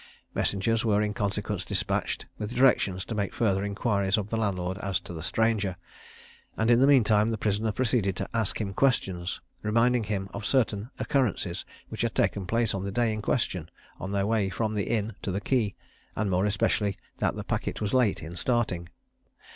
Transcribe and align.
Messengers 0.33 0.83
were 0.83 0.99
in 1.03 1.13
consequence 1.13 1.63
despatched, 1.63 2.25
with 2.39 2.55
directions 2.55 3.05
to 3.05 3.13
make 3.13 3.35
further 3.35 3.63
inquiries 3.63 4.17
of 4.17 4.31
the 4.31 4.35
landlord 4.35 4.79
as 4.79 4.99
to 5.01 5.13
the 5.13 5.21
stranger; 5.21 5.75
and 6.57 6.71
in 6.71 6.79
the 6.79 6.87
meantime 6.87 7.29
the 7.29 7.37
prisoner 7.37 7.71
proceeded 7.71 8.15
to 8.15 8.27
ask 8.33 8.59
him 8.59 8.73
questions, 8.73 9.41
reminding 9.61 10.05
him 10.05 10.27
of 10.33 10.43
certain 10.43 10.89
occurrences 10.97 11.65
which 11.89 12.01
had 12.01 12.15
taken 12.15 12.47
place 12.47 12.73
on 12.73 12.83
the 12.83 12.91
day 12.91 13.13
in 13.13 13.21
question 13.21 13.69
on 13.99 14.11
their 14.11 14.25
way 14.25 14.49
from 14.49 14.73
the 14.73 14.85
inn 14.89 15.13
to 15.21 15.29
the 15.31 15.39
quay, 15.39 15.75
and 16.15 16.31
more 16.31 16.45
especially 16.47 16.97
that 17.19 17.35
the 17.35 17.43
packet 17.43 17.79
was 17.79 17.93
late 17.93 18.23
in 18.23 18.35
starting. 18.35 18.89